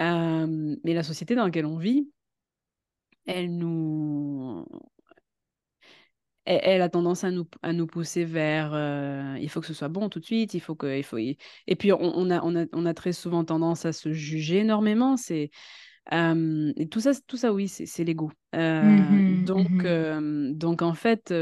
[0.00, 2.08] Euh, mais la société dans laquelle on vit,
[3.26, 4.66] elle nous,
[6.46, 9.74] elle, elle a tendance à nous, à nous pousser vers euh, il faut que ce
[9.74, 12.30] soit bon tout de suite, il faut que il faut y- et puis on, on
[12.30, 15.50] a, on a on a très souvent tendance à se juger énormément, c'est
[16.12, 18.30] euh, et tout ça tout ça oui, c'est l'ego.
[18.54, 19.24] Euh, Mhm.
[19.26, 19.86] donc Mhm.
[19.86, 21.32] euh, donc en fait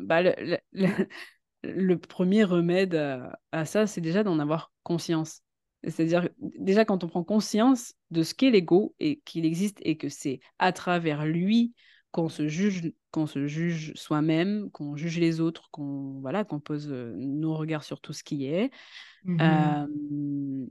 [0.00, 1.08] bah, le, le- le-
[1.62, 5.42] le premier remède à, à ça, c'est déjà d'en avoir conscience.
[5.84, 10.08] C'est-à-dire, déjà, quand on prend conscience de ce qu'est l'ego et qu'il existe et que
[10.08, 11.74] c'est à travers lui
[12.12, 16.88] qu'on se juge, qu'on se juge soi-même, qu'on juge les autres, qu'on voilà, qu'on pose
[16.92, 18.70] euh, nos regards sur tout ce qui est.
[19.40, 19.86] Euh,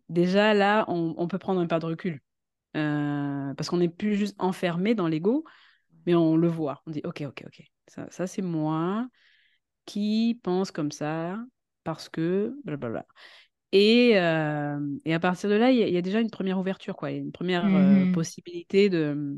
[0.10, 2.22] déjà, là, on, on peut prendre un pas de recul.
[2.78, 5.46] Euh, parce qu'on n'est plus juste enfermé dans l'ego,
[6.06, 6.84] mais on le voit.
[6.88, 9.08] On dit, OK, OK, OK, ça, ça c'est moi
[9.86, 11.38] qui pense comme ça
[11.84, 13.06] parce que blablabla.
[13.74, 16.30] Et, euh, et à partir de là, il y, a il y a déjà une
[16.30, 17.12] première ouverture, quoi.
[17.12, 18.12] Une première euh, Mhm.
[18.14, 19.38] possibilité de,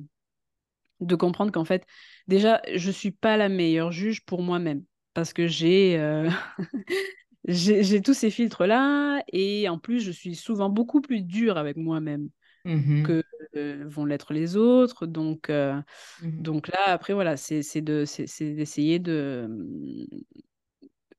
[1.02, 1.86] de comprendre qu'en fait,
[2.28, 6.30] déjà, je suis pas la meilleure juge pour moi-même parce que j'ai euh,
[7.46, 11.78] j'ai j'ai tous ces filtres-là et en plus, je suis souvent beaucoup plus dure avec
[11.78, 12.30] moi-même
[12.66, 13.04] Mhm.
[13.04, 13.24] que
[13.58, 15.06] euh, vont l'être les autres.
[15.08, 15.82] Donc, euh,
[16.20, 16.50] Mhm.
[16.50, 19.50] donc là, après, voilà, c'est c'est de, c'est c'est d'essayer de,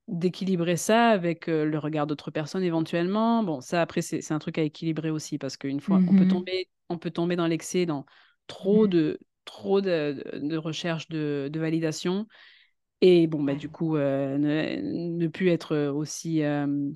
[0.08, 3.42] d'équilibrer ça avec euh, le regard d'autres personnes éventuellement.
[3.42, 6.26] Bon, ça après c'est c'est un truc à équilibrer aussi parce qu'une fois on peut
[6.26, 8.06] tomber on peut tomber dans l'excès dans
[8.46, 12.28] trop de trop de, de recherche de, de validation
[13.02, 14.80] et bon bah du coup euh, ne,
[15.18, 16.90] ne plus être aussi euh,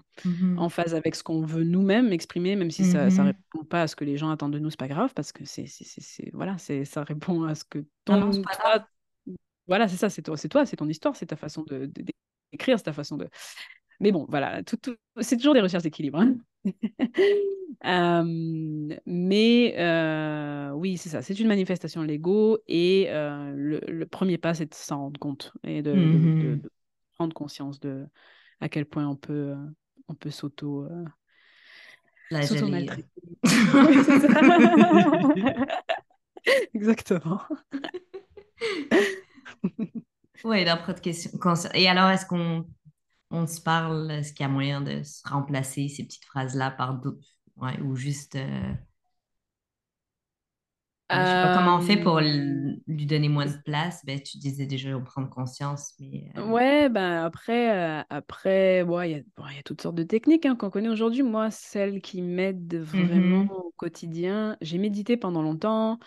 [0.56, 0.70] en Mhm.
[0.70, 3.24] phase avec ce qu'on veut nous-mêmes exprimer même si ça ça Mhm.
[3.24, 5.44] répond pas à ce que les gens attendent de nous c'est pas grave parce que
[5.44, 8.86] c'est c'est c'est c'est- voilà c'est ça répond à ce que ton toi
[9.66, 11.86] voilà c'est ça c'est toi c'est toi c'est ton histoire c'est ta façon de-
[12.52, 13.28] d'écrire c'est ta façon de
[14.00, 16.18] mais bon, voilà, tout, tout- c'est toujours des recherches d'équilibre.
[16.20, 16.36] hein.
[17.86, 18.24] Euh,
[19.06, 24.36] mais euh, oui, c'est ça, c'est une manifestation de l'ego et euh, le, le premier
[24.36, 26.58] pas, c'est de s'en rendre compte et de, Mhm.
[26.60, 26.70] de
[27.14, 28.04] prendre conscience de
[28.60, 29.54] à quel point on peut,
[30.08, 31.04] on peut s'auto, euh,
[32.28, 32.60] Flageller.
[32.60, 33.08] s'auto-maltraiter.
[33.74, 34.40] Oui, c'est ça.
[36.74, 37.40] Exactement.
[40.44, 41.30] Oui, d'après de questions.
[41.38, 42.66] Quand- Et alors, est-ce qu'on
[43.30, 46.94] on se parle, est-ce qu'il y a moyen de se remplacer ces petites phrases-là par
[47.00, 48.74] d'autres, ouais, ou juste, euh,
[51.12, 54.04] je sais pas comment on fait pour Euh, lui donner moins de place.
[54.04, 59.16] Ben, tu disais déjà, prendre conscience, mais euh, Ouais, ben après, euh, après, ouais, il
[59.16, 61.22] y a, bon, il y a toutes sortes de techniques hein, qu'on connaît aujourd'hui.
[61.24, 65.98] Moi, celle qui m'aide vraiment mhm, au quotidien, j'ai médité pendant longtemps,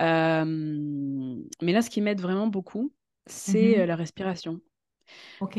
[0.00, 0.44] euh,
[1.62, 2.92] mais là, ce qui m'aide vraiment beaucoup,
[3.26, 4.60] c'est euh, mhm, la respiration.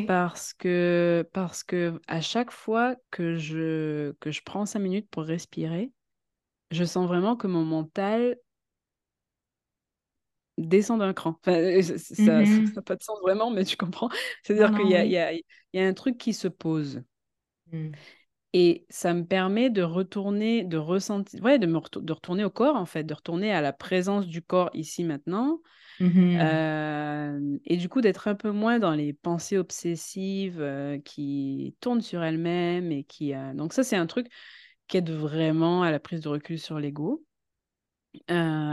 [0.05, 5.23] Parce que, parce que à chaque fois que je, que je prends cinq minutes pour
[5.23, 5.91] respirer,
[6.71, 8.37] je sens vraiment que mon mental
[10.57, 11.31] descend d'un cran.
[11.41, 12.81] Enfin, euh, ça n'a Mhm.
[12.81, 14.09] pas de sens vraiment, mais tu comprends.
[14.43, 17.03] C'est-à-dire qu'il y a, il y a, y a un truc qui se pose.
[17.71, 17.97] Mm.
[18.53, 22.75] Et ça me permet de retourner, de ressentir, ouais, de me de retourner au corps,
[22.75, 25.61] en fait, de retourner à la présence du corps ici maintenant.
[26.41, 32.01] Euh, et du coup, d'être un peu moins dans les pensées obsessives euh, qui tournent
[32.01, 33.33] sur elles-mêmes et qui.
[33.35, 34.27] euh, Donc, ça, c'est un truc
[34.87, 37.25] qui aide vraiment à la prise de recul sur l'ego.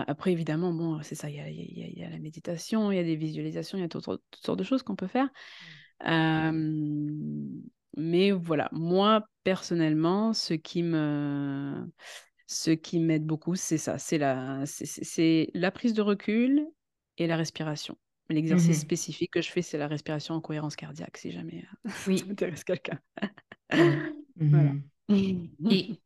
[0.09, 2.97] Après, évidemment, bon, c'est ça, il y a, y a- y a la méditation, il
[2.97, 5.07] y a des visualisations, il y a toutes, sortes toutes sortes de choses qu'on peut
[5.07, 5.29] faire.
[7.97, 11.91] Mais voilà, moi, personnellement, ce qui me,
[12.47, 16.67] ce qui m'aide beaucoup, c'est ça, c'est la, c'est la prise de recul
[17.19, 17.97] et la respiration.
[18.29, 18.81] L'exercice Mhm.
[18.81, 23.01] spécifique que je fais, c'est la respiration en cohérence cardiaque, si jamais ça intéresse quelqu'un.
[24.51, 24.77] Voilà.
[25.09, 25.41] Mhm.
[25.71, 26.01] Et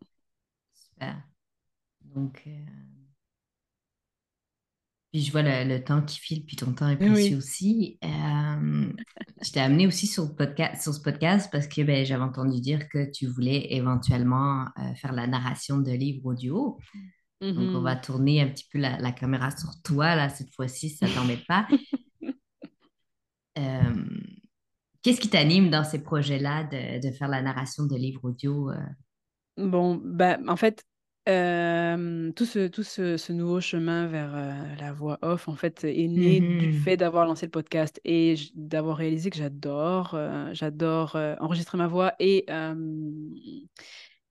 [0.74, 1.22] super.
[2.03, 2.50] Donc, euh,
[5.20, 7.35] puis je vois le, le temps qui file, puis ton temps est précieux Oui.
[7.35, 7.98] aussi.
[8.02, 8.90] Euh,
[9.42, 12.88] je t'ai amené aussi sur, podcast, sur ce podcast parce que ben, j'avais entendu dire
[12.88, 16.78] que tu voulais éventuellement euh, faire la narration de livres audio.
[17.42, 18.00] Donc, on va Mhm.
[18.00, 21.46] tourner un petit peu la, la caméra sur toi, là, cette fois-ci, si ça t'embête
[21.46, 21.66] pas.
[23.59, 23.92] Euh,
[25.02, 28.70] qu'est-ce qui t'anime dans ces projets-là de, de faire la narration de livres audio?
[28.70, 28.76] euh?
[29.59, 30.85] Bon, bah, en fait,
[31.30, 35.84] euh, tout ce, tout ce, ce nouveau chemin vers euh, la voix off, en fait,
[35.84, 41.16] est né du fait d'avoir lancé le podcast et d'avoir réalisé que j'adore, euh, j'adore
[41.40, 42.46] enregistrer ma voix et,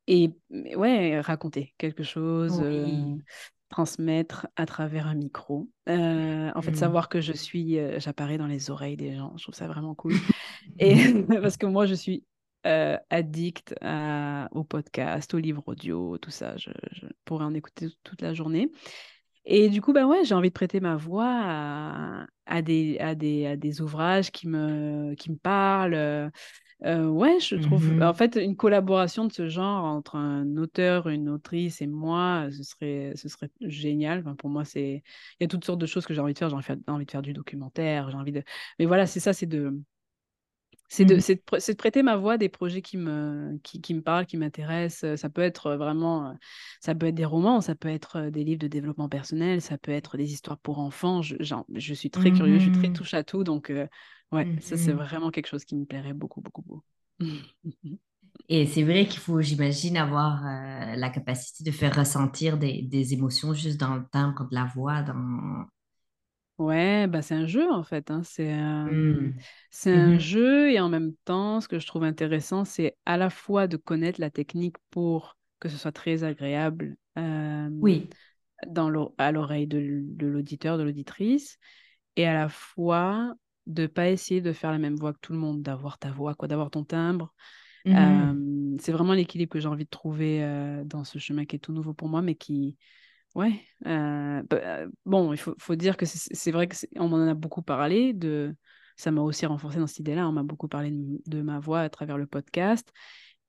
[0.08, 0.32] et
[0.76, 3.22] ouais, raconter quelque chose, Oui.
[3.70, 5.70] transmettre à travers un micro.
[5.90, 9.44] Euh, en fait, savoir que je suis, euh, j'apparais dans les oreilles des gens, je
[9.44, 10.22] trouve ça vraiment cool.
[10.80, 10.96] Et
[11.42, 12.26] parce que moi, je suis
[12.66, 16.58] euh, addict à, au podcast, aux livres audio, tout ça.
[16.58, 18.70] Je, je pourrais en écouter toute la journée.
[19.46, 23.16] Et du coup, bah ouais, j'ai envie de prêter ma voix à, à des, à
[23.16, 25.96] des, à des ouvrages qui me, qui me parlent.
[25.96, 26.30] Euh,
[26.86, 28.14] euh, ouais, je trouve, en Mhm.
[28.14, 33.14] fait, une collaboration de ce genre entre un auteur, une autrice et moi, ce serait,
[33.16, 34.20] ce serait génial.
[34.20, 35.04] Enfin, pour moi, c'est,
[35.40, 36.50] il y a toutes sortes de choses que j'ai envie de faire.
[36.50, 38.44] J'ai envie de faire, envie de faire du documentaire, j'ai envie de,
[38.80, 39.78] mais voilà, c'est ça, c'est de,
[40.90, 41.20] c'est de, Mhm.
[41.20, 44.38] c'est de, prêter ma voix à des projets qui me, qui, qui me parlent, qui
[44.38, 45.16] m'intéressent.
[45.20, 46.34] Ça peut être euh, vraiment, euh,
[46.82, 49.78] ça peut être des romans, ça peut être euh, des livres de développement personnel, ça
[49.78, 51.22] peut être des histoires pour enfants.
[51.22, 52.94] Je, genre, je suis très curieux, je suis très Mhm.
[52.94, 53.44] touche à tout.
[53.44, 53.88] Donc, euh,
[54.32, 56.84] ouais, ça, c'est vraiment quelque chose qui me plairait beaucoup, beaucoup, beaucoup.
[58.50, 63.14] Et c'est vrai qu'il faut, j'imagine, avoir euh, la capacité de faire ressentir des, des
[63.14, 65.04] émotions juste dans le timbre de la voix.
[65.04, 65.66] Dans...
[66.60, 68.12] Ouais, bah c'est un jeu en fait.
[68.12, 68.22] hein.
[68.24, 69.46] C'est euh, Mhm.
[69.72, 70.20] c'est un Mhm.
[70.20, 73.78] jeu et en même temps, ce que je trouve intéressant, c'est à la fois de
[73.78, 78.10] connaître la technique pour que ce soit très agréable euh, Oui.
[78.68, 79.80] dans l'o- à l'oreille de,
[80.28, 81.60] l'auditeur, de l'auditrice,
[82.18, 83.34] et à la fois
[83.68, 86.36] de pas essayer de faire la même voix que tout le monde, d'avoir ta voix,
[86.36, 87.34] quoi, d'avoir ton timbre.
[87.86, 88.34] Mhm.
[88.36, 91.60] Euh, c'est vraiment l'équilibre que j'ai envie de trouver euh, dans ce chemin qui est
[91.60, 92.78] tout nouveau pour moi, mais qui,
[93.36, 97.12] ouais, euh, bah, euh, bon, il faut, faut dire que c'est vrai que c'est- on
[97.14, 98.56] en a beaucoup parlé de,
[98.98, 100.28] ça m'a aussi renforcé dans cette idée-là.
[100.28, 102.92] On m'a beaucoup parlé de, de ma voix à travers le podcast.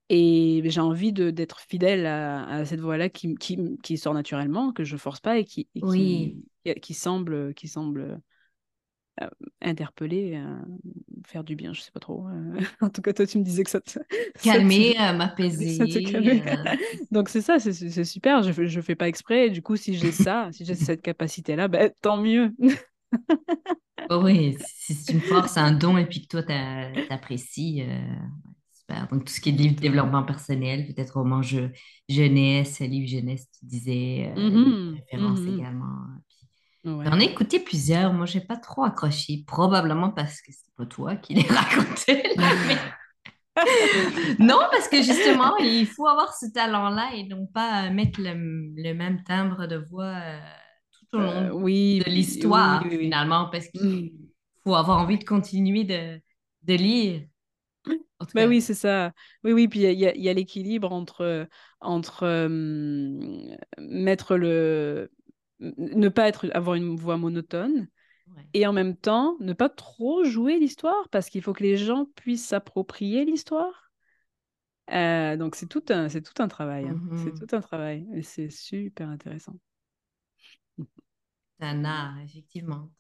[0.09, 4.85] Et j'ai envie d'être fidèle à, à cette voix-là qui, qui, qui sort naturellement, que
[4.85, 6.37] je force pas et qui, et Oui.
[6.65, 8.21] qui, qui semble, qui semble
[9.23, 9.29] euh,
[9.61, 10.61] interpeller, euh,
[11.27, 12.27] faire du bien, je sais pas trop.
[12.29, 12.59] euh.
[12.81, 13.99] En tout cas, toi, tu me disais que ça te,
[14.43, 15.13] Calmer, euh,
[15.67, 16.43] ça te m'apaiser.
[16.47, 16.65] euh,
[17.11, 18.43] Donc c'est ça, c'est super.
[18.43, 19.47] Je je fais pas exprès.
[19.47, 22.53] Et du coup, si j'ai ça, si j'ai cette capacité-là, ben, tant mieux.
[24.09, 28.01] Oh oui, si c'est une force, un don, et puis que toi, t'a- t'apprécies, euh,
[28.75, 29.07] super.
[29.09, 31.69] Donc, tout ce qui est livre développement personnel, peut-être roman je,
[32.09, 34.51] jeunesse, livre jeunesse, tu disais, euh,
[34.97, 35.47] référence mhm.
[35.47, 35.87] également.
[36.99, 37.25] Puis, j'en ai Ouais.
[37.25, 38.13] écouté plusieurs.
[38.13, 42.23] Moi, j'ai pas trop accroché, probablement parce que c'est pas toi qui les racontais,
[44.39, 48.33] non, parce que justement, il faut avoir ce talent-là et non pas euh, mettre le,
[48.35, 50.39] le même timbre de voix euh,
[50.93, 53.01] tout au Euh, long oui, de oui, l'histoire, oui.
[53.01, 54.15] finalement, parce qu'il oui.
[54.65, 56.21] faut avoir envie de continuer de,
[56.63, 57.23] de lire.
[58.35, 59.13] Bah oui, c'est ça.
[59.45, 61.49] Oui, oui, puis il y a, l'équilibre entre,
[61.81, 62.49] entre euh,
[63.79, 65.11] mettre le...
[65.61, 67.89] ne pas être, avoir une voix monotone
[68.55, 72.07] et en même temps ne pas trop jouer l'histoire parce qu'il faut que les gens
[72.17, 73.91] puissent s'approprier l'histoire.
[74.91, 76.89] Euh, donc c'est tout un, c'est tout un travail.
[76.89, 76.99] hein.
[77.17, 77.39] C'est Mhm.
[77.39, 79.57] tout un travail et c'est super intéressant.
[81.59, 82.91] C'est un art, effectivement.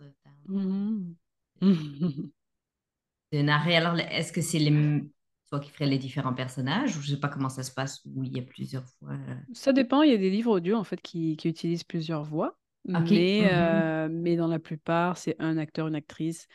[3.32, 3.76] De narrer.
[3.76, 5.02] Alors, est-ce que c'est les...
[5.50, 8.24] toi qui ferais les différents personnages ou je sais pas comment ça se passe où
[8.24, 9.12] il y a plusieurs fois.
[9.12, 12.22] euh, Ça dépend, il y a des livres audio en fait qui, qui utilisent plusieurs
[12.24, 12.56] voix,
[12.94, 13.10] OK.
[13.10, 13.50] mais, Mhm.
[13.52, 16.46] euh, mais dans la plupart, c'est un acteur, une actrice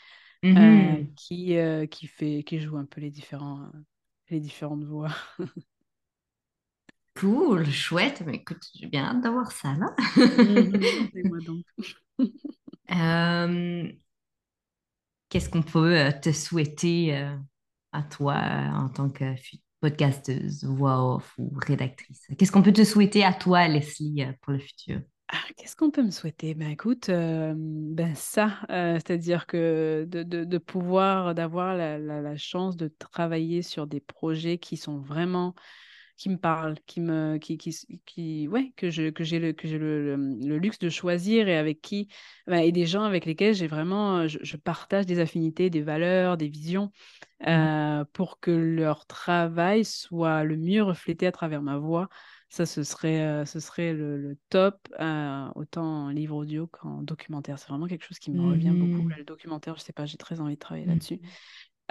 [0.57, 1.15] euh, Mhm.
[1.15, 3.71] qui, euh, qui fait, qui joue un peu les différents,
[4.29, 5.11] les différentes voix.
[7.15, 8.21] Cool, chouette.
[8.25, 9.95] Mais écoute, j'ai bien hâte d'avoir ça là.
[10.35, 11.11] Mhm.
[11.15, 11.63] Et moi donc.
[15.29, 17.27] Qu'est-ce qu'on peut te souhaiter
[17.95, 18.35] à toi
[18.73, 19.23] en tant que
[19.81, 22.27] podcasteuse, voix off ou rédactrice?
[22.37, 25.01] Qu'est-ce qu'on peut te souhaiter à toi, Leslie, euh, pour le futur?
[25.27, 26.53] Ah, qu'est-ce qu'on peut me souhaiter?
[26.53, 32.77] Ben écoute, euh, ben ça, euh, c'est-à-dire que de, de, pouvoir, d'avoir la, la chance
[32.77, 35.55] de travailler sur des projets qui sont vraiment
[36.17, 37.75] qui me parlent, qui me, qui, qui,
[38.05, 41.47] qui ouais, que je, que j'ai le, que j'ai le, le, le luxe de choisir
[41.49, 42.07] et avec qui,
[42.47, 46.37] ben, et des gens avec lesquels j'ai vraiment, je, je partage des affinités, des valeurs,
[46.37, 46.91] des visions,
[47.47, 52.09] euh, pour que leur travail soit le mieux reflété à travers ma voix.
[52.49, 57.03] Ça, ce serait, euh, ce serait le, le top, euh, autant en livre audio qu'en
[57.03, 57.59] documentaire.
[57.59, 59.03] C'est vraiment quelque chose qui me revient beaucoup.
[59.09, 59.19] Là, Mhm.
[59.19, 61.19] le documentaire, je sais pas, j'ai très envie de travailler là-dessus.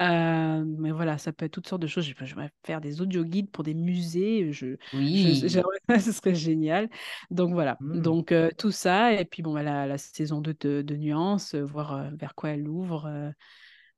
[0.00, 2.04] Euh, mais voilà, ça peut être toutes sortes de choses.
[2.04, 4.52] Je je vais faire des audio-guides pour des musées.
[4.52, 4.76] Je,
[5.12, 5.40] je, Oui.
[5.46, 6.88] j'aimerais- ce serait génial.
[7.30, 7.78] Donc voilà.
[7.80, 8.02] Mhm.
[8.02, 9.12] Donc euh, tout ça.
[9.12, 12.50] Et puis bon, bah, la, la saison 2 de, de Nuances, euh, voir vers quoi
[12.50, 13.06] elle ouvre.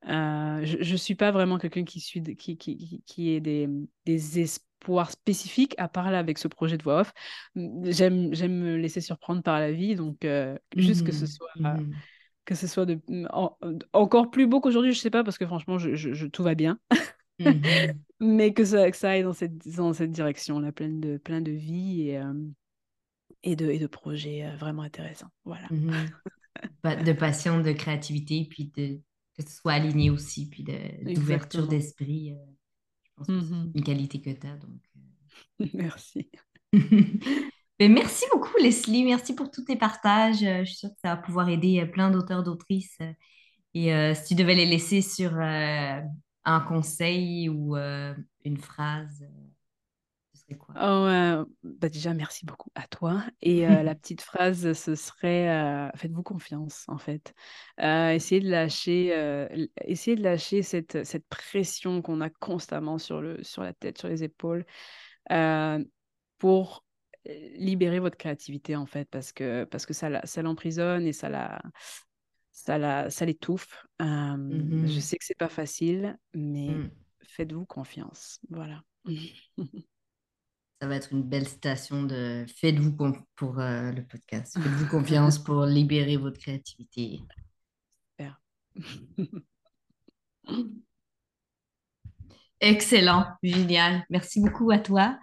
[0.08, 3.68] euh, je ne suis pas vraiment quelqu'un qui, suit, qui, qui, qui, qui ait des,
[4.04, 7.12] des espoirs spécifiques, à part là avec ce projet de voix off.
[7.56, 9.94] J'aime, j'aime me laisser surprendre par la vie.
[9.96, 11.26] Donc euh, juste que ce Mhm.
[11.26, 11.50] soit.
[12.46, 13.00] Que ce soit de,
[13.32, 13.58] en-
[13.94, 16.54] encore plus beau qu'aujourd'hui, je sais pas, parce que franchement, je, je- je- tout va
[16.56, 16.78] bien,
[17.38, 18.04] Mhm.
[18.20, 21.52] mais que ça, que ça aille dans cette, dans cette direction-là, pleine de, plein de
[21.52, 22.34] vie et, euh,
[23.42, 25.30] et, de, et de projets euh, vraiment intéressants.
[25.44, 25.68] Voilà.
[25.70, 26.12] Mhm.
[27.04, 29.00] De passion, de créativité, puis de,
[29.36, 32.32] que ce soit aligné aussi, puis d'ouverture d'esprit.
[32.32, 32.36] euh,
[33.04, 33.72] je pense que c'est Mhm.
[33.74, 34.56] une qualité que tu as.
[34.56, 34.80] Donc,
[35.74, 36.30] Merci.
[37.78, 39.04] Ben, merci beaucoup, Leslie.
[39.04, 40.42] Merci pour tous tes partages.
[40.42, 42.96] Euh, Je suis sûre que ça va pouvoir aider euh, plein d'auteurs, d'autrices.
[43.02, 43.12] euh,
[43.74, 46.00] Et euh, si tu devais les laisser sur euh,
[46.44, 49.26] un conseil ou euh, une phrase,
[50.34, 50.76] ce serait quoi?
[50.78, 53.24] Oh, bah déjà, merci beaucoup à toi.
[53.40, 57.34] Et la petite phrase, ce serait faites-vous confiance, en fait.
[57.78, 59.48] Essayez de lâcher,
[59.86, 64.08] essayez de lâcher cette, cette pression qu'on a constamment sur le, sur la tête, sur
[64.08, 64.66] les épaules.
[66.38, 66.84] pour
[67.56, 70.08] libérer votre créativité, en fait, parce que, parce que ça,
[70.42, 71.60] l'emprisonne et ça la,
[72.52, 73.86] ça la, ça l'étouffe.
[74.02, 74.06] Euh,
[74.86, 75.00] je Mhm.
[75.00, 76.90] sais que c'est pas facile, mais Mm.
[77.22, 78.40] faites-vous confiance.
[78.50, 78.82] Voilà.
[80.80, 82.92] Ça va être une belle citation de Faites-vous
[83.36, 84.54] pour euh, le podcast.
[84.62, 87.20] Faites-vous confiance pour libérer votre créativité.
[88.18, 88.34] Super.
[92.60, 94.04] Excellent, génial.
[94.10, 95.18] Merci beaucoup à toi.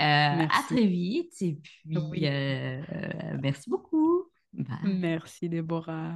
[0.00, 2.20] Euh, à très vite et puis oui.
[2.24, 2.80] Euh,
[3.42, 4.24] merci beaucoup.
[4.52, 4.78] Bye.
[4.84, 6.14] Merci Déborah.